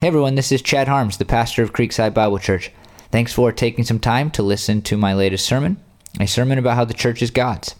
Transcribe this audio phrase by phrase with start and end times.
[0.00, 2.70] Hey everyone, this is Chad Harms, the pastor of Creekside Bible Church.
[3.10, 5.76] Thanks for taking some time to listen to my latest sermon,
[6.20, 7.74] a sermon about how the church is God's.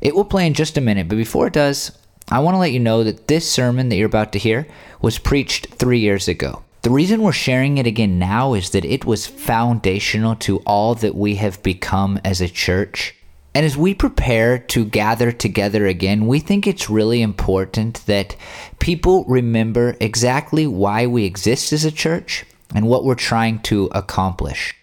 [0.00, 1.92] It will play in just a minute, but before it does,
[2.30, 4.66] I want to let you know that this sermon that you're about to hear
[5.02, 6.62] was preached three years ago.
[6.80, 11.16] The reason we're sharing it again now is that it was foundational to all that
[11.16, 13.14] we have become as a church.
[13.58, 18.36] And as we prepare to gather together again, we think it's really important that
[18.78, 24.76] people remember exactly why we exist as a church and what we're trying to accomplish.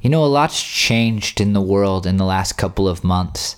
[0.00, 3.54] You know, a lot's changed in the world in the last couple of months,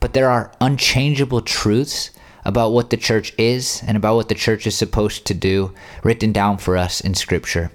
[0.00, 2.10] but there are unchangeable truths
[2.44, 6.32] about what the church is and about what the church is supposed to do written
[6.32, 7.70] down for us in Scripture.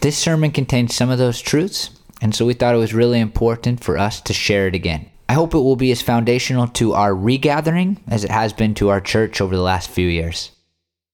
[0.00, 3.84] This sermon contains some of those truths, and so we thought it was really important
[3.84, 5.08] for us to share it again.
[5.30, 8.88] I hope it will be as foundational to our regathering as it has been to
[8.88, 10.50] our church over the last few years.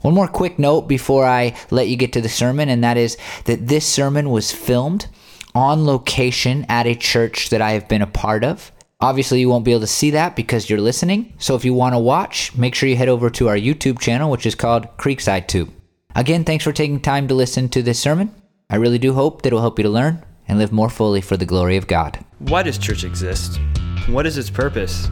[0.00, 3.18] One more quick note before I let you get to the sermon, and that is
[3.44, 5.06] that this sermon was filmed
[5.54, 8.72] on location at a church that I have been a part of.
[9.02, 11.34] Obviously, you won't be able to see that because you're listening.
[11.36, 14.30] So if you want to watch, make sure you head over to our YouTube channel,
[14.30, 15.70] which is called Creekside Tube.
[16.14, 18.34] Again, thanks for taking time to listen to this sermon.
[18.70, 21.20] I really do hope that it will help you to learn and live more fully
[21.20, 22.24] for the glory of God.
[22.38, 23.60] Why does church exist?
[24.08, 25.10] What is its purpose?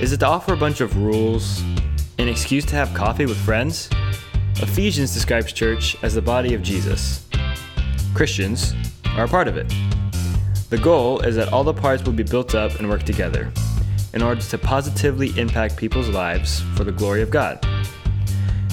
[0.00, 1.60] Is it to offer a bunch of rules,
[2.18, 3.90] an excuse to have coffee with friends?
[4.58, 7.26] Ephesians describes church as the body of Jesus.
[8.14, 8.74] Christians
[9.16, 9.66] are a part of it.
[10.70, 13.52] The goal is that all the parts will be built up and work together
[14.14, 17.58] in order to positively impact people's lives for the glory of God.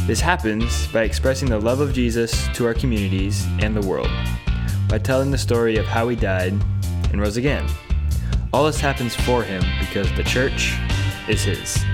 [0.06, 4.12] This happens by expressing the love of Jesus to our communities and the world,
[4.88, 6.54] by telling the story of how he died
[7.12, 7.68] and rose again.
[8.52, 10.76] All this happens for him because the church
[11.28, 11.86] is his.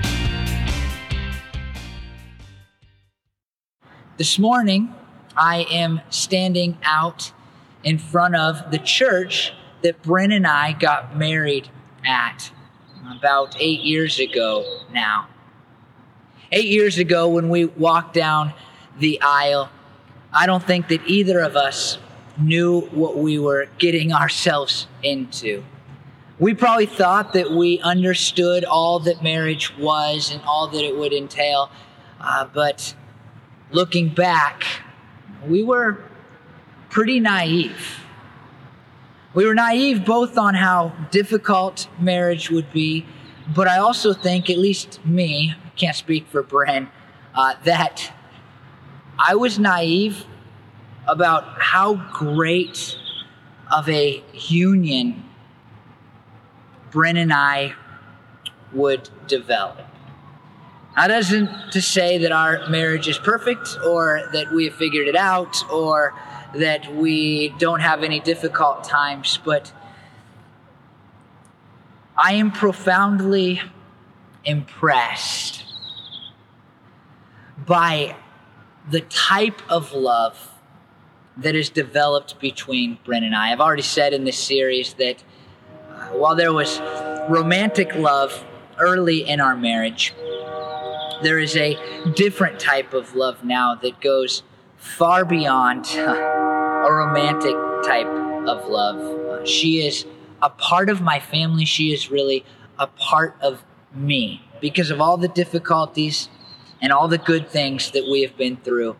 [4.16, 4.94] This morning,
[5.36, 7.32] I am standing out
[7.84, 11.68] in front of the church that Bryn and I got married
[12.06, 12.50] at
[13.14, 15.28] about eight years ago now.
[16.52, 18.54] Eight years ago, when we walked down
[18.98, 19.68] the aisle,
[20.32, 21.98] I don't think that either of us
[22.38, 25.62] knew what we were getting ourselves into.
[26.38, 31.14] We probably thought that we understood all that marriage was and all that it would
[31.14, 31.70] entail.
[32.20, 32.94] Uh, but
[33.70, 34.64] looking back,
[35.46, 36.04] we were
[36.90, 38.00] pretty naive.
[39.32, 43.06] We were naive both on how difficult marriage would be,
[43.54, 46.88] but I also think, at least me, can't speak for Bryn,
[47.34, 48.12] uh, that
[49.18, 50.24] I was naive
[51.06, 52.96] about how great
[53.70, 55.22] of a union
[56.96, 57.74] Bryn and I
[58.72, 59.86] would develop.
[60.96, 65.14] That doesn't to say that our marriage is perfect or that we have figured it
[65.14, 66.14] out or
[66.54, 69.74] that we don't have any difficult times, but
[72.16, 73.60] I am profoundly
[74.46, 75.64] impressed
[77.58, 78.16] by
[78.90, 80.50] the type of love
[81.36, 83.52] that is developed between Bryn and I.
[83.52, 85.22] I've already said in this series that
[86.12, 86.80] while there was
[87.28, 88.44] romantic love
[88.78, 90.14] early in our marriage,
[91.22, 91.76] there is a
[92.14, 94.42] different type of love now that goes
[94.76, 98.06] far beyond a romantic type
[98.46, 99.46] of love.
[99.46, 100.04] She is
[100.42, 101.64] a part of my family.
[101.64, 102.44] She is really
[102.78, 103.64] a part of
[103.94, 106.28] me because of all the difficulties
[106.80, 108.96] and all the good things that we have been through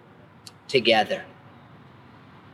[0.68, 1.24] together.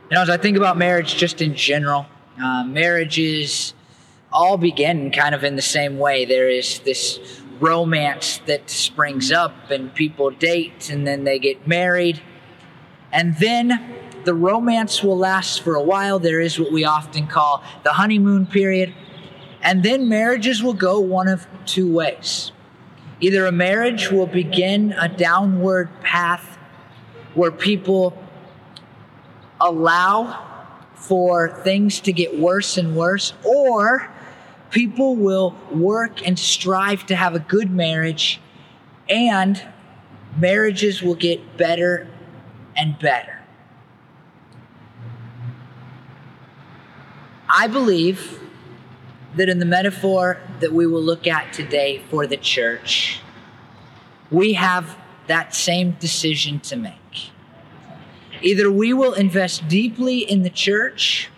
[0.09, 2.05] You know, as I think about marriage just in general,
[2.41, 3.73] uh, marriage is
[4.33, 6.25] all begin kind of in the same way.
[6.25, 7.19] There is this
[7.59, 12.21] romance that springs up, and people date, and then they get married.
[13.11, 13.95] And then
[14.25, 16.19] the romance will last for a while.
[16.19, 18.93] There is what we often call the honeymoon period.
[19.61, 22.51] And then marriages will go one of two ways.
[23.21, 26.57] Either a marriage will begin a downward path
[27.35, 28.17] where people
[29.61, 30.49] allow
[30.95, 34.09] for things to get worse and worse, or
[34.73, 38.41] people will work and strive to have a good marriage,
[39.07, 39.63] and
[40.35, 42.07] marriages will get better
[42.75, 43.39] and better.
[47.47, 48.39] I believe
[49.35, 53.21] that in the metaphor that we will look at today for the church,
[54.31, 54.97] we have
[55.27, 57.29] that same decision to make.
[58.41, 61.29] Either we will invest deeply in the church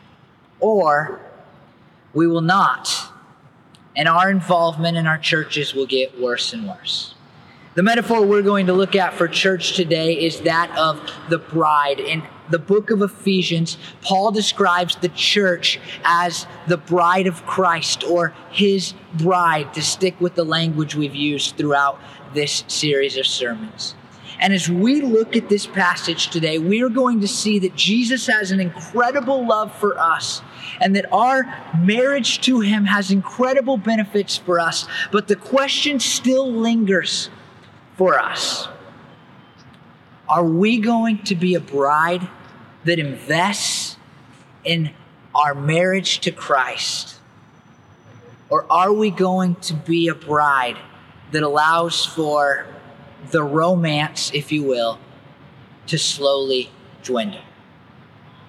[0.61, 1.19] or
[2.13, 3.11] we will not
[3.95, 7.15] and our involvement in our churches will get worse and worse.
[7.75, 11.99] The metaphor we're going to look at for church today is that of the bride.
[11.99, 18.33] In the book of Ephesians, Paul describes the church as the bride of Christ or
[18.49, 21.99] his bride, to stick with the language we've used throughout
[22.33, 23.95] this series of sermons.
[24.39, 28.27] And as we look at this passage today, we are going to see that Jesus
[28.27, 30.41] has an incredible love for us
[30.79, 31.45] and that our
[31.79, 34.87] marriage to him has incredible benefits for us.
[35.11, 37.29] But the question still lingers
[37.97, 38.67] for us.
[40.27, 42.27] Are we going to be a bride
[42.83, 43.97] that invests
[44.63, 44.91] in
[45.33, 47.19] our marriage to Christ?
[48.49, 50.77] Or are we going to be a bride
[51.31, 52.67] that allows for
[53.31, 54.99] the romance, if you will,
[55.87, 56.71] to slowly
[57.03, 57.41] dwindle?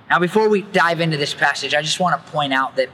[0.09, 2.89] Now, before we dive into this passage, I just want to point out that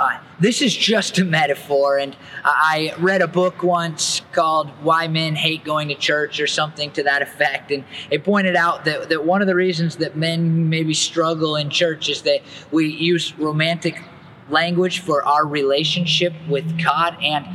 [0.00, 1.98] uh, this is just a metaphor.
[1.98, 6.90] And I read a book once called Why Men Hate Going to Church or something
[6.92, 7.70] to that effect.
[7.70, 11.70] And it pointed out that, that one of the reasons that men maybe struggle in
[11.70, 12.40] church is that
[12.72, 14.02] we use romantic
[14.48, 17.16] language for our relationship with God.
[17.22, 17.46] And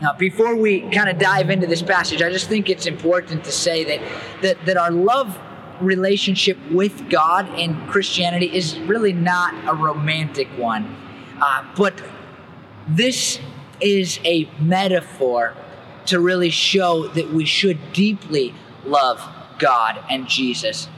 [0.00, 3.52] now, before we kind of dive into this passage, I just think it's important to
[3.52, 5.36] say that, that, that our love
[5.80, 10.96] relationship with God in Christianity is really not a romantic one
[11.40, 12.02] uh, but
[12.86, 13.38] this
[13.80, 15.54] is a metaphor
[16.06, 18.54] to really show that we should deeply
[18.84, 19.22] love
[19.58, 20.88] God and Jesus.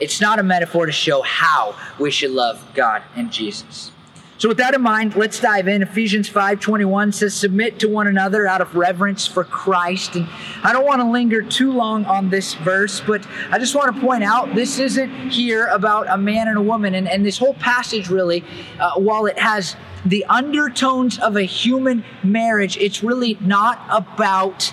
[0.00, 3.92] It's not a metaphor to show how we should love God and Jesus.
[4.38, 5.82] So with that in mind, let's dive in.
[5.82, 10.14] Ephesians 5:21 says submit to one another out of reverence for Christ.
[10.14, 10.28] And
[10.62, 14.00] I don't want to linger too long on this verse, but I just want to
[14.00, 17.54] point out this isn't here about a man and a woman and, and this whole
[17.54, 18.44] passage really
[18.78, 19.74] uh, while it has
[20.06, 24.72] the undertones of a human marriage, it's really not about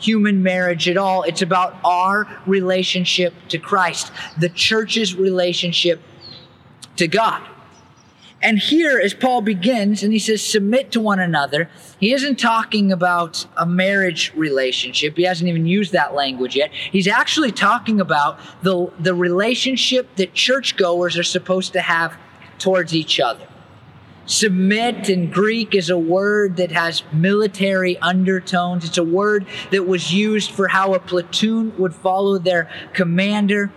[0.00, 1.22] human marriage at all.
[1.22, 6.00] It's about our relationship to Christ, the church's relationship
[6.96, 7.42] to God.
[8.44, 12.92] And here, as Paul begins and he says, submit to one another, he isn't talking
[12.92, 15.16] about a marriage relationship.
[15.16, 16.70] He hasn't even used that language yet.
[16.70, 22.18] He's actually talking about the, the relationship that churchgoers are supposed to have
[22.58, 23.48] towards each other.
[24.26, 28.84] Submit in Greek is a word that has military undertones.
[28.84, 33.72] It's a word that was used for how a platoon would follow their commander.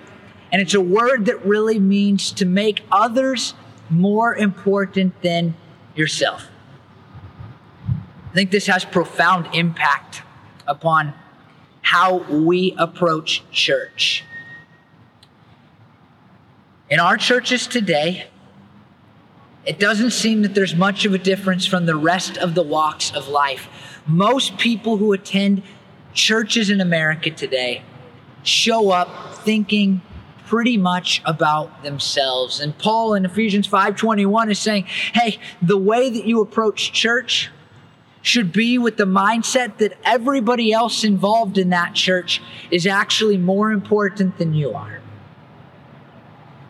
[0.51, 3.53] And it's a word that really means to make others
[3.89, 5.55] more important than
[5.95, 6.47] yourself.
[8.29, 10.21] I think this has profound impact
[10.67, 11.13] upon
[11.81, 14.23] how we approach church.
[16.89, 18.27] In our churches today,
[19.65, 23.11] it doesn't seem that there's much of a difference from the rest of the walks
[23.11, 23.67] of life.
[24.05, 25.63] Most people who attend
[26.13, 27.81] churches in America today
[28.43, 30.01] show up thinking
[30.47, 32.59] pretty much about themselves.
[32.59, 37.51] And Paul in Ephesians 5:21 is saying, "Hey, the way that you approach church
[38.21, 42.41] should be with the mindset that everybody else involved in that church
[42.71, 45.01] is actually more important than you are."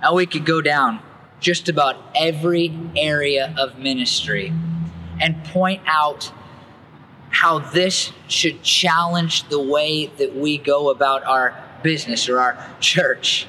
[0.01, 0.99] Now we could go down
[1.39, 4.51] just about every area of ministry
[5.21, 6.31] and point out
[7.29, 11.53] how this should challenge the way that we go about our
[11.83, 13.47] business or our church.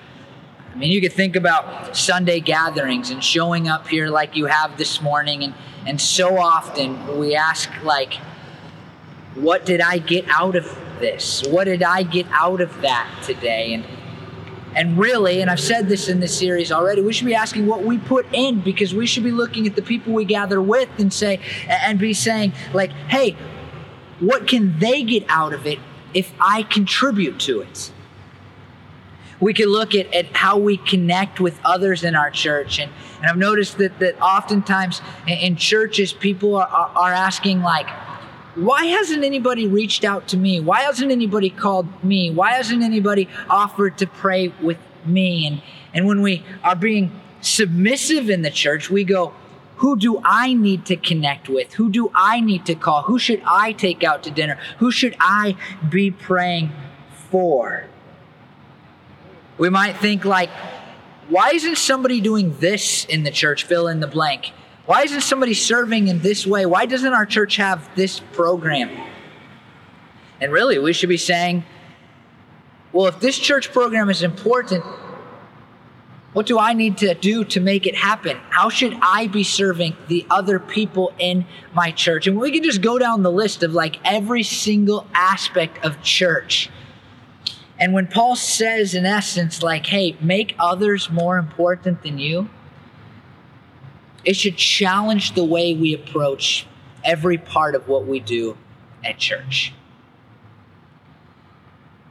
[0.73, 4.77] I mean, you could think about Sunday gatherings and showing up here like you have
[4.77, 5.55] this morning, and,
[5.87, 8.15] and so often we ask, like,
[9.35, 10.65] what did I get out of
[10.99, 11.43] this?
[11.47, 13.75] What did I get out of that today?
[13.75, 13.85] And
[14.75, 17.83] and really, and I've said this in this series already, we should be asking what
[17.83, 21.13] we put in because we should be looking at the people we gather with and
[21.13, 23.37] say and be saying, like, hey,
[24.21, 25.79] what can they get out of it
[26.15, 27.91] if I contribute to it?
[29.41, 32.79] We can look at, at how we connect with others in our church.
[32.79, 37.89] And, and I've noticed that, that oftentimes in, in churches, people are, are asking, like,
[38.55, 40.59] why hasn't anybody reached out to me?
[40.59, 42.31] Why hasn't anybody called me?
[42.31, 45.47] Why hasn't anybody offered to pray with me?
[45.47, 45.63] And,
[45.95, 49.33] and when we are being submissive in the church, we go,
[49.77, 51.75] who do I need to connect with?
[51.75, 53.03] Who do I need to call?
[53.03, 54.59] Who should I take out to dinner?
[54.79, 55.57] Who should I
[55.89, 56.73] be praying
[57.31, 57.85] for?
[59.59, 60.51] We might think like,
[61.29, 63.65] why isn't somebody doing this in the church?
[63.65, 64.53] Fill in the blank.
[64.87, 66.65] Why isn't somebody serving in this way?
[66.65, 68.91] Why doesn't our church have this program?
[70.41, 71.65] And really, we should be saying,
[72.93, 74.85] well, if this church program is important,
[76.33, 78.37] What do I need to do to make it happen?
[78.51, 82.27] How should I be serving the other people in my church?
[82.27, 86.71] And we can just go down the list of like every single aspect of church.
[87.79, 92.49] And when Paul says, in essence, like, hey, make others more important than you,
[94.25, 96.67] it should challenge the way we approach
[97.05, 98.57] every part of what we do
[99.05, 99.73] at church.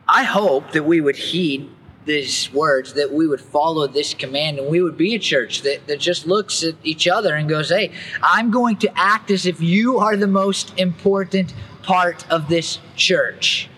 [0.08, 1.70] I hope that we would heed
[2.06, 5.86] these words, that we would follow this command, and we would be a church that,
[5.88, 7.92] that just looks at each other and goes, Hey,
[8.24, 13.70] I'm going to act as if you are the most important part of this church,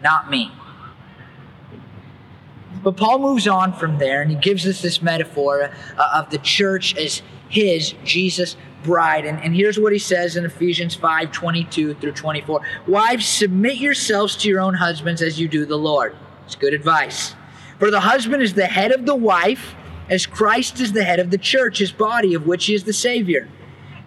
[0.00, 0.52] not me.
[2.86, 6.38] But Paul moves on from there and he gives us this metaphor uh, of the
[6.38, 9.26] church as his, Jesus' bride.
[9.26, 14.36] And, and here's what he says in Ephesians 5 22 through 24 Wives, submit yourselves
[14.36, 16.14] to your own husbands as you do the Lord.
[16.44, 17.34] It's good advice.
[17.80, 19.74] For the husband is the head of the wife,
[20.08, 22.92] as Christ is the head of the church, his body, of which he is the
[22.92, 23.48] Savior.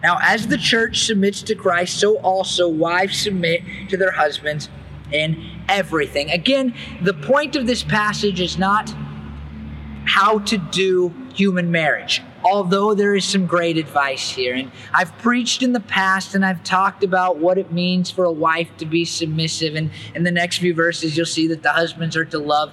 [0.02, 3.60] Now, as the church submits to Christ, so also wives submit
[3.90, 4.70] to their husbands
[5.12, 6.30] in everything.
[6.30, 8.92] Again, the point of this passage is not
[10.04, 14.54] how to do human marriage, although there is some great advice here.
[14.54, 18.32] And I've preached in the past and I've talked about what it means for a
[18.32, 19.74] wife to be submissive.
[19.74, 22.72] And in the next few verses, you'll see that the husbands are to love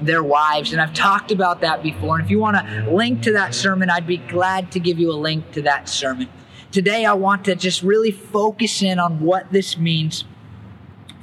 [0.00, 0.72] their wives.
[0.72, 2.16] And I've talked about that before.
[2.16, 5.10] And if you want to link to that sermon, I'd be glad to give you
[5.10, 6.28] a link to that sermon.
[6.70, 10.24] Today, I want to just really focus in on what this means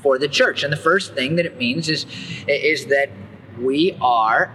[0.06, 0.62] for the church.
[0.62, 2.06] And the first thing that it means is,
[2.48, 3.10] is that
[3.60, 4.54] we are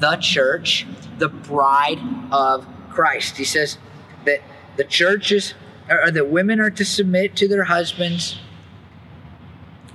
[0.00, 0.86] the church,
[1.18, 1.98] the bride
[2.32, 3.36] of Christ.
[3.36, 3.76] He says
[4.24, 4.40] that
[4.78, 5.52] the churches
[5.90, 8.38] or that women are to submit to their husbands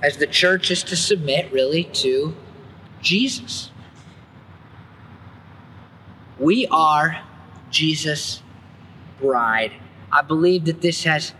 [0.04, 2.36] as the church is to submit really to
[3.00, 3.72] Jesus.
[6.38, 7.22] We are
[7.70, 8.40] Jesus'
[9.20, 9.72] bride.
[10.12, 11.32] I believe that this has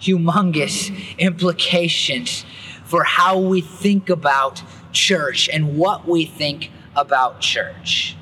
[0.00, 2.44] humongous implications
[2.84, 4.62] for how we think about
[4.92, 8.16] church and what we think about church.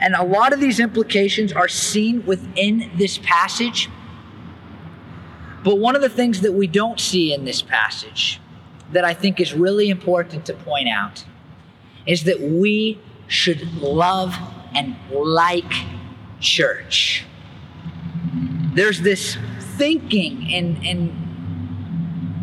[0.00, 3.88] And a lot of these implications are seen within this passage.
[5.64, 8.40] But one of the things that we don't see in this passage
[8.92, 11.24] that I think is really important to point out
[12.06, 14.36] is that we should love
[14.74, 15.72] and like
[16.40, 17.24] church.
[18.74, 19.36] There's this
[19.78, 21.28] thinking in, in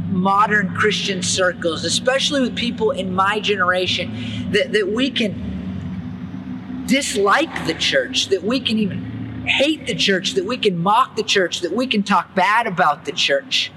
[0.09, 7.73] modern Christian circles, especially with people in my generation, that, that we can dislike the
[7.73, 11.73] church, that we can even hate the church, that we can mock the church, that
[11.73, 13.71] we can talk bad about the church,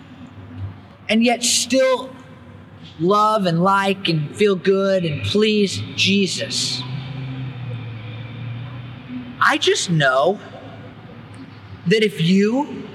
[1.09, 2.15] and yet still
[3.01, 6.83] love and like and feel good and please Jesus.
[9.41, 10.41] I just know
[11.87, 12.88] that if you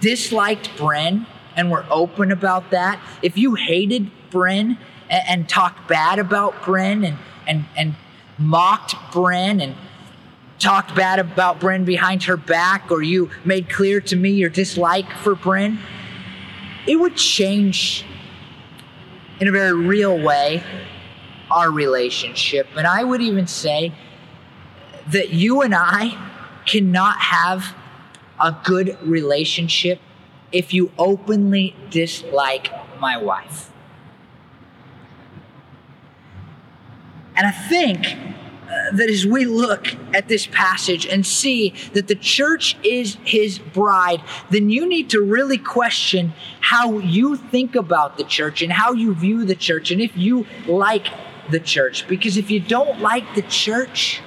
[0.00, 1.26] disliked Bryn
[1.56, 4.78] and were open about that, if you hated Bryn
[5.08, 7.94] and, and talked bad about Bryn and, and, and
[8.38, 9.74] mocked Bryn and
[10.58, 15.10] talked bad about Bryn behind her back, or you made clear to me your dislike
[15.18, 15.78] for Bren,
[16.86, 18.04] it would change
[19.40, 20.62] in a very real way
[21.50, 22.68] our relationship.
[22.76, 23.92] And I would even say
[25.08, 26.16] that you and I
[26.66, 27.74] cannot have
[28.40, 30.00] a good relationship
[30.52, 32.70] if you openly dislike
[33.00, 33.70] my wife.
[37.36, 42.14] And I think uh, that as we look at this passage and see that the
[42.14, 48.24] church is his bride, then you need to really question how you think about the
[48.24, 51.06] church and how you view the church and if you like
[51.50, 52.06] the church.
[52.08, 54.20] Because if you don't like the church,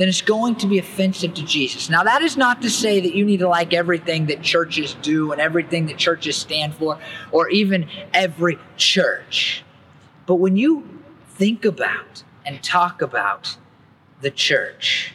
[0.00, 1.90] then it's going to be offensive to Jesus.
[1.90, 5.30] Now, that is not to say that you need to like everything that churches do
[5.30, 6.98] and everything that churches stand for,
[7.32, 9.62] or even every church.
[10.24, 13.58] But when you think about and talk about
[14.22, 15.12] the church,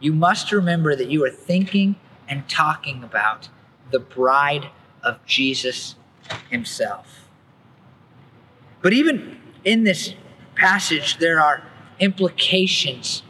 [0.00, 3.50] you must remember that you are thinking and talking about
[3.90, 4.70] the bride
[5.02, 5.96] of Jesus
[6.48, 7.28] himself.
[8.80, 10.14] But even in this
[10.54, 11.62] passage, there are
[11.98, 13.22] implications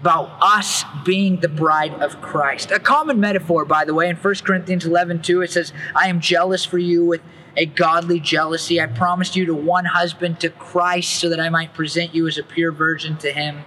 [0.00, 2.70] about us being the bride of Christ.
[2.70, 6.20] A common metaphor, by the way, in 1 Corinthians 11 2, it says, I am
[6.20, 7.20] jealous for you with
[7.56, 8.80] a godly jealousy.
[8.80, 12.38] I promised you to one husband, to Christ, so that I might present you as
[12.38, 13.64] a pure virgin to him.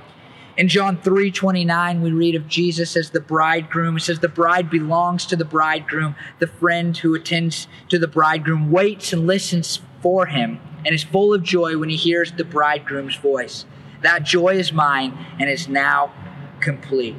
[0.58, 3.98] In John 3 29, we read of Jesus as the bridegroom.
[3.98, 6.16] It says, The bride belongs to the bridegroom.
[6.40, 11.34] The friend who attends to the bridegroom waits and listens for him and is full
[11.34, 13.66] of joy when he hears the bridegroom's voice.
[14.04, 16.14] That joy is mine and is now
[16.60, 17.16] complete.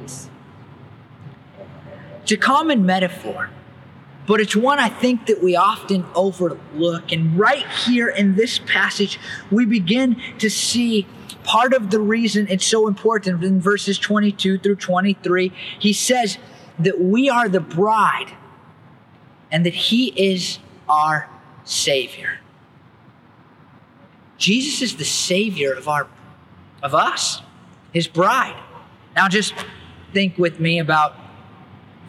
[2.21, 3.49] It's a common metaphor,
[4.27, 7.11] but it's one I think that we often overlook.
[7.11, 9.19] And right here in this passage,
[9.51, 11.07] we begin to see
[11.43, 13.43] part of the reason it's so important.
[13.43, 16.37] In verses 22 through 23, he says
[16.79, 18.33] that we are the bride
[19.51, 21.29] and that he is our
[21.63, 22.39] Savior.
[24.37, 26.07] Jesus is the Savior of our
[26.85, 27.41] of us,
[27.91, 28.55] his bride.
[29.15, 29.53] Now just
[30.13, 31.15] think with me about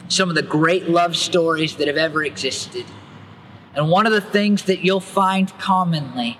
[0.07, 2.85] some of the great love stories that have ever existed.
[3.73, 6.39] And one of the things that you'll find commonly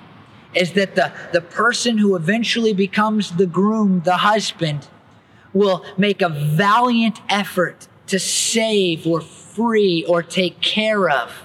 [0.54, 4.88] is that the, the person who eventually becomes the groom, the husband,
[5.54, 11.44] will make a valiant effort to save or free or take care of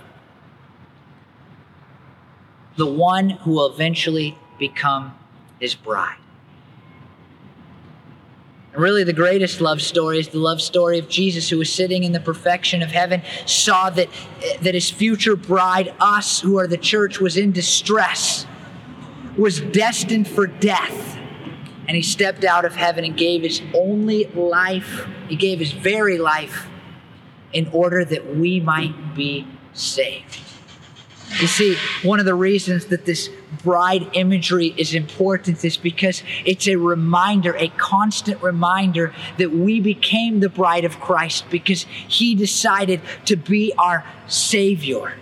[2.77, 5.15] the one who will eventually become
[5.61, 6.22] his bride.
[8.75, 12.13] Really, the greatest love story is the love story of Jesus, who was sitting in
[12.13, 14.09] the perfection of heaven, saw that,
[14.63, 18.47] that his future bride, us, who are the church, was in distress,
[19.37, 21.19] was destined for death.
[21.87, 26.17] And he stepped out of heaven and gave his only life, he gave his very
[26.17, 26.67] life,
[27.53, 30.41] in order that we might be saved.
[31.41, 33.31] You see, one of the reasons that this
[33.63, 40.41] bride imagery is important is because it's a reminder, a constant reminder that we became
[40.41, 45.15] the bride of Christ because he decided to be our Savior.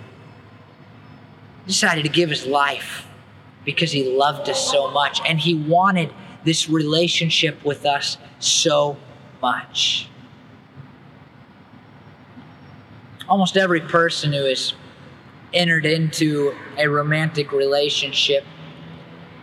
[1.67, 3.07] Decided to give his life
[3.65, 6.13] because he loved us so much and he wanted
[6.45, 8.97] this relationship with us so
[9.41, 10.09] much.
[13.29, 14.75] Almost every person who is
[15.53, 18.45] entered into a romantic relationship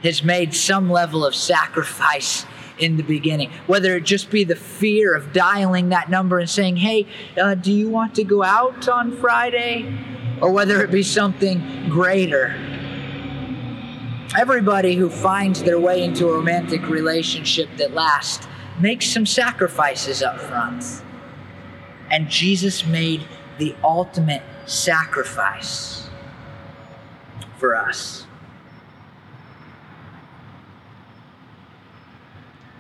[0.04, 2.46] has made some level of sacrifice
[2.80, 3.52] in the beginning.
[3.66, 7.08] Whether it just be the fear of dialing that number and saying, hey,
[7.42, 10.38] uh, do you want to go out on Friday?
[10.42, 12.56] Or whether it be something greater.
[14.38, 18.48] Everybody who finds their way into a romantic relationship that lasts
[18.80, 20.84] makes some sacrifices up front.
[22.12, 23.26] And Jesus made
[23.58, 26.10] the ultimate sacrifice
[27.58, 28.26] for us.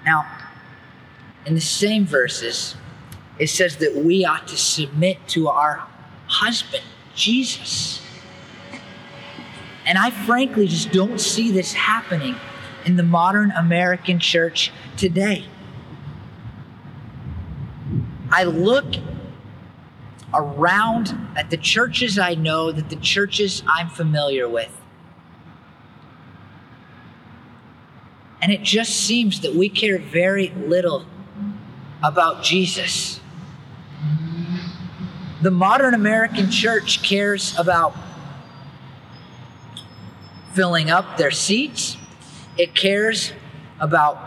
[0.05, 0.25] Now,
[1.45, 2.75] in the same verses,
[3.39, 5.87] it says that we ought to submit to our
[6.27, 6.83] husband,
[7.15, 8.01] Jesus.
[9.85, 12.35] And I frankly just don't see this happening
[12.85, 15.45] in the modern American church today.
[18.29, 18.85] I look
[20.33, 24.71] around at the churches I know, that the churches I'm familiar with.
[28.41, 31.05] And it just seems that we care very little
[32.03, 33.19] about Jesus.
[35.41, 37.95] The modern American church cares about
[40.53, 41.97] filling up their seats,
[42.57, 43.33] it cares
[43.79, 44.17] about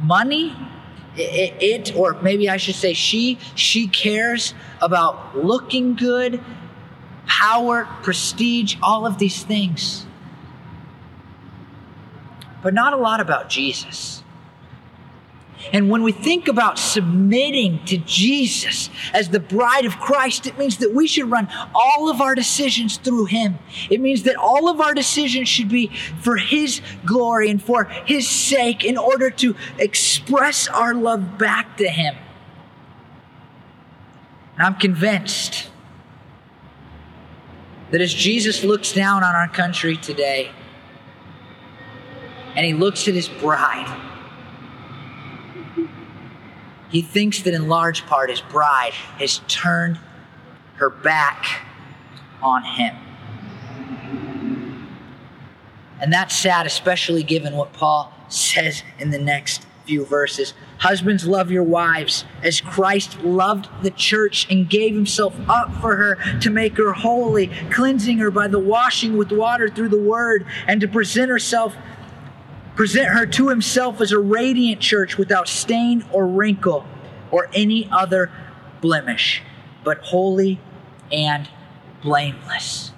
[0.00, 0.54] money,
[1.18, 6.42] it, it, or maybe I should say she, she cares about looking good,
[7.26, 10.06] power, prestige, all of these things.
[12.62, 14.22] But not a lot about Jesus.
[15.72, 20.78] And when we think about submitting to Jesus as the bride of Christ, it means
[20.78, 23.58] that we should run all of our decisions through Him.
[23.90, 25.88] It means that all of our decisions should be
[26.20, 31.88] for His glory and for His sake in order to express our love back to
[31.88, 32.14] Him.
[34.56, 35.68] And I'm convinced
[37.90, 40.50] that as Jesus looks down on our country today
[42.54, 44.15] and He looks at His bride,
[46.90, 49.98] he thinks that in large part his bride has turned
[50.76, 51.62] her back
[52.42, 52.96] on him.
[56.00, 60.52] And that's sad, especially given what Paul says in the next few verses.
[60.78, 66.16] Husbands, love your wives as Christ loved the church and gave himself up for her
[66.40, 70.80] to make her holy, cleansing her by the washing with water through the word, and
[70.80, 71.74] to present herself
[72.76, 76.86] present her to himself as a radiant church without stain or wrinkle
[77.30, 78.30] or any other
[78.80, 79.42] blemish,
[79.82, 80.60] but holy
[81.10, 81.48] and
[82.02, 82.92] blameless.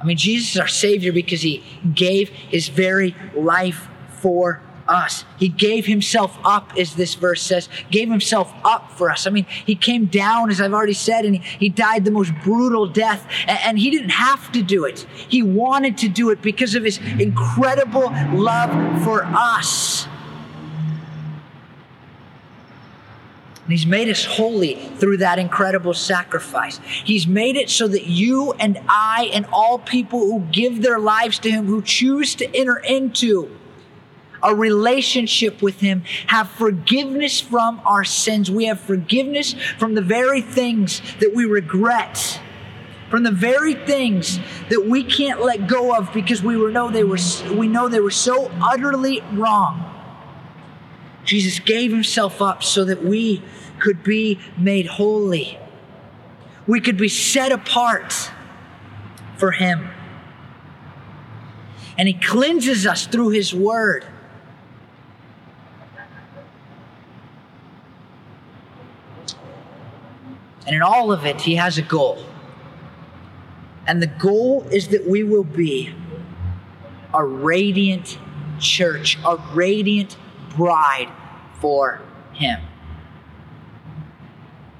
[0.00, 3.88] I mean, Jesus is our Savior because He gave His very life
[4.20, 5.24] for us.
[5.38, 9.26] He gave himself up, as this verse says, gave himself up for us.
[9.26, 12.32] I mean, he came down, as I've already said, and he, he died the most
[12.42, 13.26] brutal death.
[13.46, 16.84] And, and he didn't have to do it, he wanted to do it because of
[16.84, 20.08] his incredible love for us.
[23.68, 26.78] And He's made us holy through that incredible sacrifice.
[26.78, 31.38] He's made it so that you and I and all people who give their lives
[31.40, 33.54] to Him, who choose to enter into
[34.42, 38.50] a relationship with Him, have forgiveness from our sins.
[38.50, 42.40] We have forgiveness from the very things that we regret,
[43.10, 47.18] from the very things that we can't let go of because we know they were
[47.54, 49.84] we know they were so utterly wrong.
[51.24, 53.42] Jesus gave Himself up so that we
[53.78, 55.58] could be made holy.
[56.66, 58.30] We could be set apart
[59.36, 59.88] for Him.
[61.96, 64.06] And He cleanses us through His Word.
[70.68, 72.22] And in all of it, He has a goal.
[73.86, 75.94] And the goal is that we will be
[77.14, 78.18] a radiant
[78.60, 80.18] church, a radiant
[80.54, 81.08] bride
[81.58, 82.02] for
[82.34, 82.60] Him.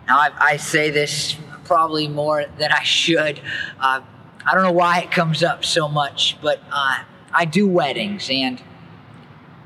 [0.07, 3.41] Now, I, I say this probably more than I should.
[3.81, 4.03] Uh,
[4.45, 6.99] I don't know why it comes up so much, but uh,
[7.33, 8.63] I do weddings, and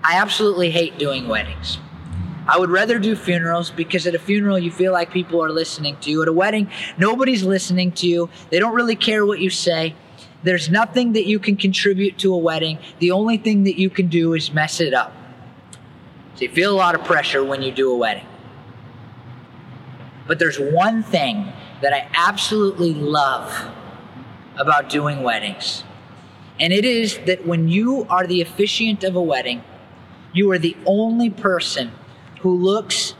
[0.04, 1.78] I absolutely hate doing weddings.
[2.52, 5.96] I would rather do funerals because at a funeral you feel like people are listening
[6.02, 6.20] to you.
[6.20, 8.28] At a wedding, nobody's listening to you.
[8.50, 9.94] They don't really care what you say.
[10.42, 12.78] There's nothing that you can contribute to a wedding.
[12.98, 15.14] The only thing that you can do is mess it up.
[16.34, 18.26] So you feel a lot of pressure when you do a wedding.
[20.26, 23.70] But there's one thing that I absolutely love
[24.58, 25.84] about doing weddings.
[26.60, 29.64] And it is that when you are the officiant of a wedding,
[30.34, 31.92] you are the only person
[32.42, 33.14] who looks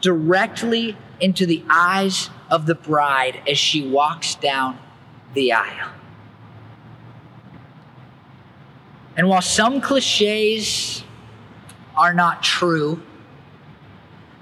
[0.00, 4.78] directly into the eyes of the bride as she walks down
[5.34, 5.92] the aisle.
[9.16, 11.04] And while some cliches
[11.96, 13.02] are not true,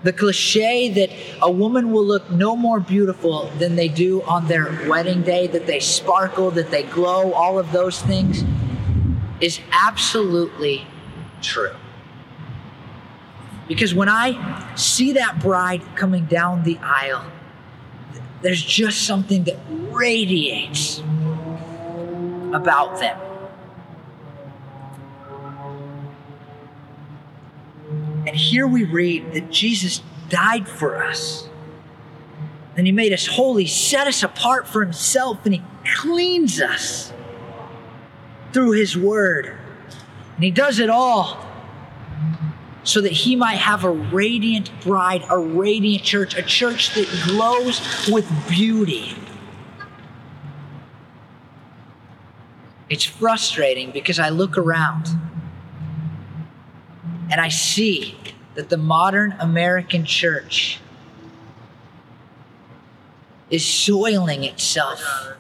[0.05, 1.11] the cliche that
[1.43, 5.67] a woman will look no more beautiful than they do on their wedding day, that
[5.67, 8.45] they sparkle, that they glow, all of those things,
[9.41, 10.87] is absolutely
[11.43, 11.75] true.
[13.69, 17.31] Because when I see that bride coming down the aisle,
[18.41, 19.59] there's just something that
[19.91, 21.01] radiates
[22.53, 23.21] about them.
[28.27, 31.49] And here we read that Jesus died for us.
[32.77, 35.63] And he made us holy, set us apart for himself, and he
[35.97, 37.13] cleans us
[38.53, 39.59] through his word.
[40.37, 41.45] And he does it all
[42.89, 48.09] so that he might have a radiant bride, a radiant church, a church that glows
[48.11, 49.15] with beauty.
[52.89, 55.07] It's frustrating because I look around
[57.31, 58.19] and I see
[58.55, 60.81] that the modern American church
[63.51, 65.35] is soiling itself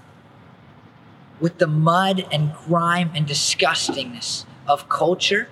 [1.40, 5.48] with the mud and grime and disgustingness of culture.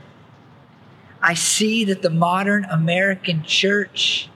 [1.22, 4.28] I see that the modern American church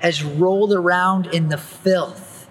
[0.00, 2.48] has rolled around in the filth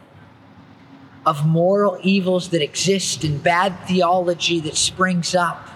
[1.25, 5.69] of moral evils that exist and bad theology that springs up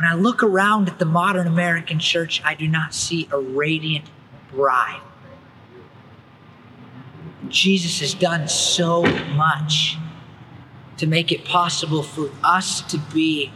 [0.00, 4.06] when I look around at the modern American church, I do not see a radiant
[4.50, 5.02] bride.
[7.48, 9.98] Jesus has done so much
[10.96, 13.52] to make it possible for us to be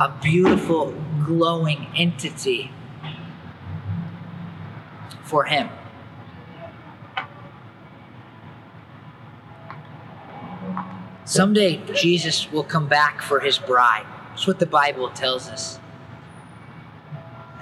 [0.00, 0.94] a beautiful,
[1.24, 2.70] glowing entity
[5.22, 5.68] for Him.
[11.24, 14.06] Someday, Jesus will come back for His bride.
[14.30, 15.80] That's what the Bible tells us.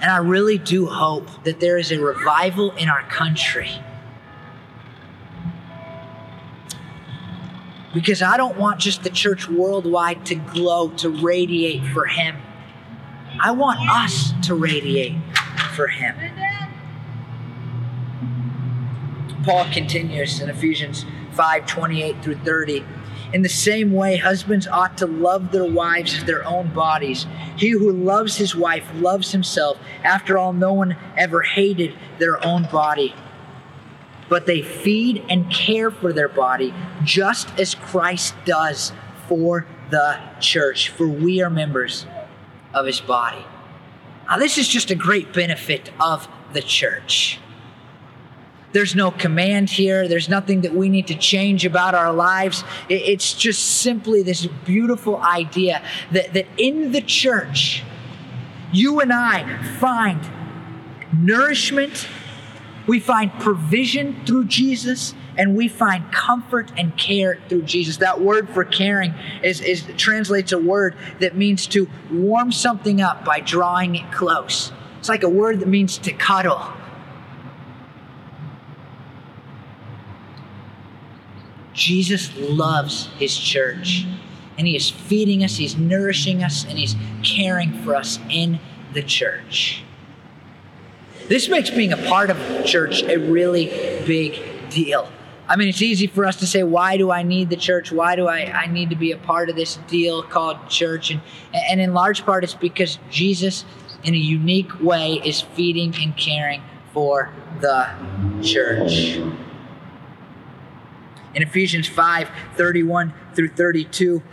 [0.01, 3.71] And I really do hope that there is a revival in our country.
[7.95, 12.35] Because I don't want just the church worldwide to glow, to radiate for Him.
[13.39, 15.15] I want us to radiate
[15.75, 16.13] for Him.
[19.43, 22.83] Paul continues in Ephesians 5 28 through 30.
[23.31, 27.25] In the same way, husbands ought to love their wives as their own bodies.
[27.55, 29.77] He who loves his wife loves himself.
[30.03, 33.15] After all, no one ever hated their own body.
[34.27, 38.91] But they feed and care for their body just as Christ does
[39.27, 42.05] for the church, for we are members
[42.73, 43.45] of his body.
[44.27, 47.39] Now, this is just a great benefit of the church.
[48.75, 50.07] There's no command here.
[50.07, 52.65] There's nothing that we need to change about our lives.
[52.89, 57.83] It's just simply this beautiful idea that, that in the church,
[58.73, 60.19] you and I find
[61.17, 62.07] nourishment,
[62.87, 67.97] we find provision through Jesus, and we find comfort and care through Jesus.
[67.97, 73.25] That word for caring is, is translates a word that means to warm something up
[73.25, 74.71] by drawing it close.
[74.99, 76.61] It's like a word that means to cuddle.
[81.73, 84.05] Jesus loves his church
[84.57, 88.59] and he is feeding us, he's nourishing us, and he's caring for us in
[88.93, 89.84] the church.
[91.27, 93.65] This makes being a part of church a really
[94.05, 95.09] big deal.
[95.47, 97.91] I mean, it's easy for us to say, why do I need the church?
[97.91, 101.11] Why do I, I need to be a part of this deal called church?
[101.11, 101.21] And,
[101.53, 103.65] and in large part, it's because Jesus,
[104.03, 107.89] in a unique way, is feeding and caring for the
[108.43, 109.17] church.
[111.35, 114.23] In Ephesians 5 31 through 32,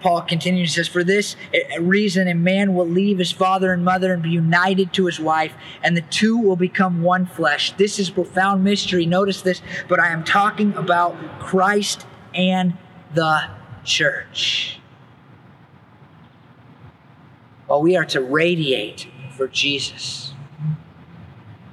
[0.00, 1.36] Paul continues, says, For this
[1.80, 5.52] reason, a man will leave his father and mother and be united to his wife,
[5.82, 7.72] and the two will become one flesh.
[7.72, 9.06] This is profound mystery.
[9.06, 12.76] Notice this, but I am talking about Christ and
[13.14, 13.48] the
[13.84, 14.78] church.
[17.68, 20.25] Well, we are to radiate for Jesus.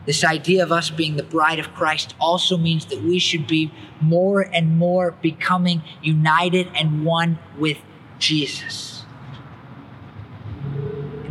[0.05, 3.71] This idea of us being the bride of Christ also means that we should be
[4.01, 7.77] more and more becoming united and one with
[8.19, 9.05] Jesus.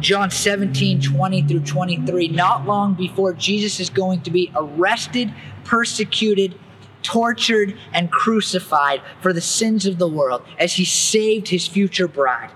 [0.01, 5.33] John 17, 20 through 23, not long before Jesus is going to be arrested,
[5.65, 6.59] persecuted,
[7.03, 12.51] tortured, and crucified for the sins of the world as he saved his future bride.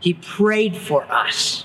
[0.00, 1.64] He prayed for us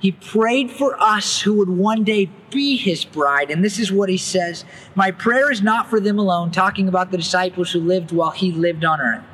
[0.00, 3.50] he prayed for us who would one day be his bride.
[3.50, 7.10] And this is what he says My prayer is not for them alone, talking about
[7.10, 9.24] the disciples who lived while he lived on earth.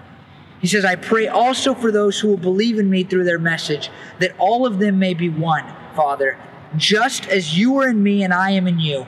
[0.61, 3.91] He says, I pray also for those who will believe in me through their message,
[4.19, 6.39] that all of them may be one, Father,
[6.77, 9.07] just as you are in me and I am in you.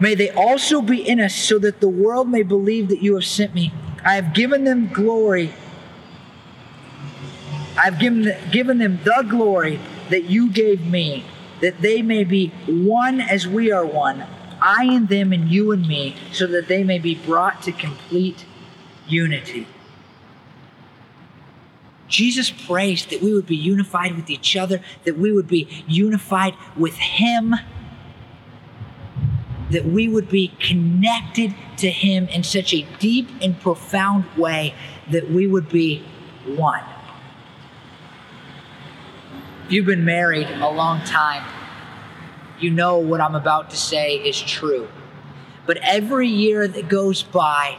[0.00, 3.24] May they also be in us, so that the world may believe that you have
[3.24, 3.72] sent me.
[4.04, 5.52] I have given them glory.
[7.78, 9.78] I've given, given them the glory
[10.10, 11.24] that you gave me,
[11.60, 14.26] that they may be one as we are one,
[14.60, 18.44] I and them and you and me, so that they may be brought to complete
[19.06, 19.66] unity.
[22.08, 26.54] Jesus prays that we would be unified with each other, that we would be unified
[26.76, 27.56] with Him,
[29.70, 34.74] that we would be connected to Him in such a deep and profound way
[35.10, 36.04] that we would be
[36.46, 36.84] one.
[39.68, 41.44] You've been married a long time,
[42.60, 44.88] you know what I'm about to say is true.
[45.66, 47.78] But every year that goes by,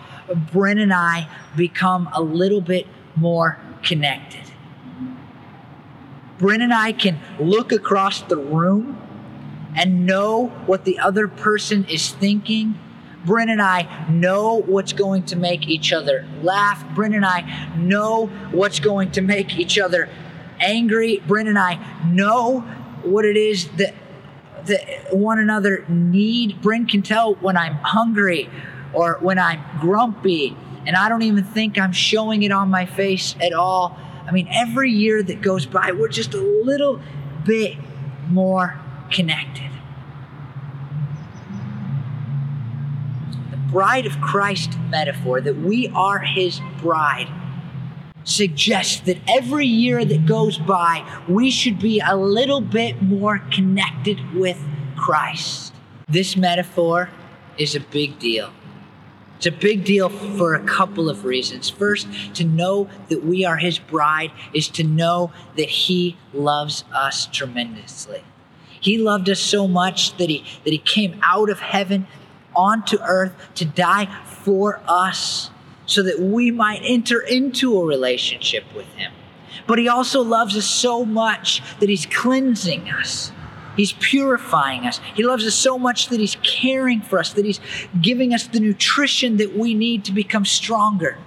[0.52, 4.42] Bryn and I become a little bit more connected.
[6.38, 9.02] Bryn and I can look across the room
[9.74, 12.78] and know what the other person is thinking.
[13.26, 16.84] Bryn and I know what's going to make each other laugh.
[16.94, 20.10] Bryn and I know what's going to make each other
[20.60, 21.22] angry.
[21.28, 22.62] Bryn and I know
[23.04, 23.94] what it is that
[24.66, 26.62] that one another need.
[26.62, 28.50] Bryn can tell when I'm hungry
[28.94, 33.36] or when I'm grumpy, and I don't even think I'm showing it on my face
[33.42, 33.98] at all.
[34.28, 37.00] I mean, every year that goes by, we're just a little
[37.46, 37.78] bit
[38.30, 39.72] more connected.
[43.52, 47.30] The bride of Christ metaphor, that we are his bride
[48.28, 54.20] suggests that every year that goes by, we should be a little bit more connected
[54.36, 54.62] with
[54.98, 55.74] Christ.
[56.10, 57.10] This metaphor
[57.58, 58.52] is a big deal.
[59.38, 61.70] It's a big deal for a couple of reasons.
[61.70, 67.28] First, to know that we are His bride is to know that He loves us
[67.28, 68.24] tremendously.
[68.80, 72.08] He loved us so much that He, that he came out of heaven
[72.56, 75.52] onto earth to die for us
[75.88, 79.12] so that we might enter into a relationship with Him.
[79.66, 83.32] But He also loves us so much that He's cleansing us.
[83.76, 85.00] He's purifying us.
[85.16, 87.60] He loves us so much that He's caring for us, that He's
[88.00, 91.18] giving us the nutrition that we need to become stronger.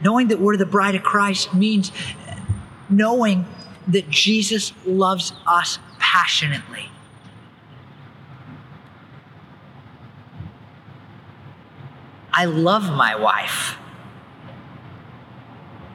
[0.00, 1.90] Knowing that we're the bride of Christ means
[2.88, 3.46] knowing
[3.88, 6.88] that Jesus loves us passionately.
[12.38, 13.76] I love my wife.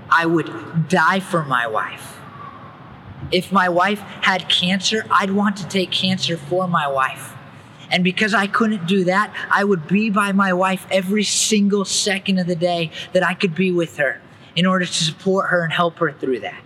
[0.09, 2.19] I would die for my wife.
[3.31, 7.33] If my wife had cancer, I'd want to take cancer for my wife.
[7.89, 12.39] And because I couldn't do that, I would be by my wife every single second
[12.39, 14.19] of the day that I could be with her
[14.53, 16.61] in order to support her and help her through that.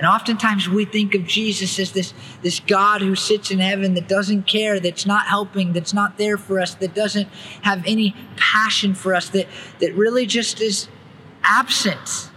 [0.00, 4.08] And oftentimes we think of Jesus as this, this God who sits in heaven that
[4.08, 7.28] doesn't care, that's not helping, that's not there for us, that doesn't
[7.60, 9.46] have any passion for us, that,
[9.80, 10.88] that really just is
[11.42, 12.30] absent.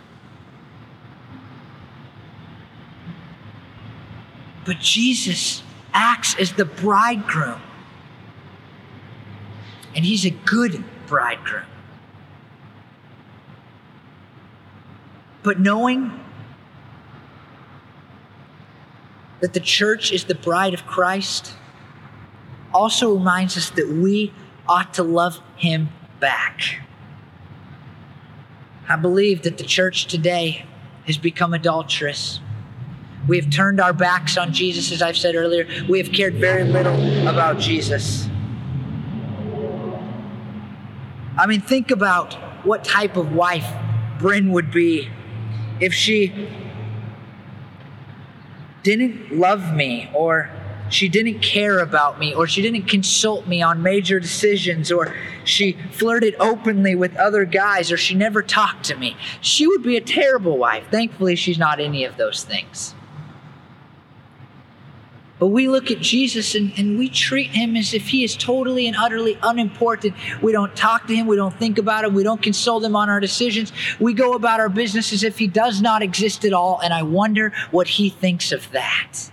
[4.65, 7.61] But Jesus acts as the bridegroom.
[9.95, 11.63] And he's a good bridegroom.
[15.43, 16.22] But knowing
[19.43, 21.53] that the church is the bride of Christ
[22.73, 24.31] also reminds us that we
[24.69, 25.89] ought to love him
[26.21, 26.79] back.
[28.87, 30.65] I believe that the church today
[31.07, 32.39] has become adulterous.
[33.27, 35.67] We have turned our backs on Jesus, as I've said earlier.
[35.89, 38.29] We have cared very little about Jesus.
[41.37, 43.67] I mean, think about what type of wife
[44.19, 45.09] Bryn would be
[45.81, 46.47] if she
[48.83, 50.49] didn't love me or
[50.89, 55.77] she didn't care about me or she didn't consult me on major decisions or she
[55.91, 59.17] flirted openly with other guys or she never talked to me.
[59.41, 60.85] She would be a terrible wife.
[60.91, 62.93] Thankfully, she's not any of those things.
[65.43, 68.87] But we look at Jesus and, and we treat him as if he is totally
[68.87, 70.15] and utterly unimportant.
[70.41, 73.09] We don't talk to him, we don't think about him, we don't consult him on
[73.09, 73.73] our decisions.
[73.99, 77.03] We go about our business as if he does not exist at all, and I
[77.03, 79.31] wonder what he thinks of that.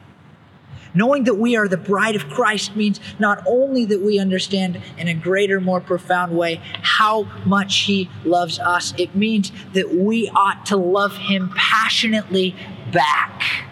[0.94, 5.06] Knowing that we are the bride of Christ means not only that we understand in
[5.06, 10.66] a greater, more profound way how much He loves us, it means that we ought
[10.66, 12.56] to love Him passionately
[12.92, 13.69] back.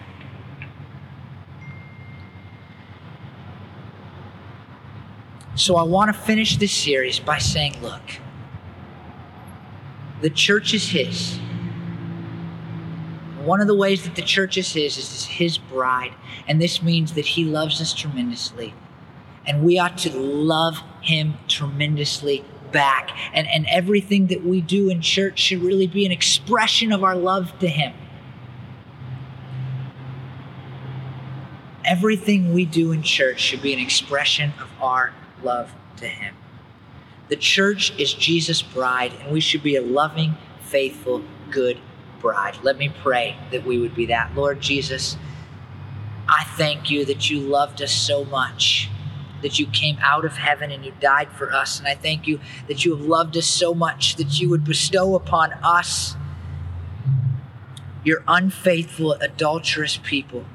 [5.59, 8.01] So I want to finish this series by saying, look,
[10.21, 11.37] the church is His.
[13.43, 16.13] One of the ways that the church is His is His bride.
[16.47, 18.73] And this means that He loves us tremendously.
[19.45, 23.11] And we ought to love Him tremendously back.
[23.33, 27.17] And, and everything that we do in church should really be an expression of our
[27.17, 27.93] love to Him.
[31.83, 36.35] Everything we do in church should be an expression of our love to Him.
[37.29, 41.79] The church is Jesus' bride, and we should be a loving, faithful, good
[42.19, 42.57] bride.
[42.63, 44.35] Let me pray that we would be that.
[44.35, 45.17] Lord Jesus,
[46.27, 48.89] I thank you that you loved us so much,
[49.41, 51.79] that you came out of heaven and you died for us.
[51.79, 55.15] And I thank you that you have loved us so much that you would bestow
[55.15, 56.15] upon us,
[58.03, 60.45] your unfaithful, adulterous people,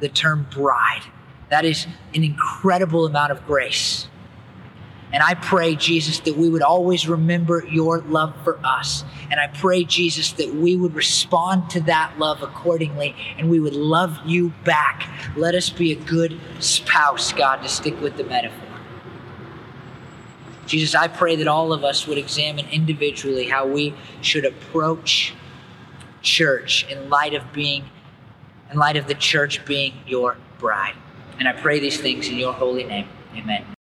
[0.00, 1.02] the term bride.
[1.48, 4.06] That is an incredible amount of grace.
[5.12, 9.04] And I pray, Jesus, that we would always remember your love for us.
[9.30, 13.74] And I pray, Jesus, that we would respond to that love accordingly and we would
[13.74, 15.08] love you back.
[15.36, 18.68] Let us be a good spouse, God, to stick with the metaphor.
[20.66, 25.34] Jesus, I pray that all of us would examine individually how we should approach
[26.22, 27.90] church in light of being,
[28.70, 30.94] in light of the church being your bride.
[31.40, 33.08] And I pray these things in your holy name.
[33.34, 33.74] Amen.